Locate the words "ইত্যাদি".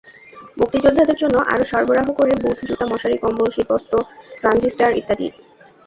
4.99-5.27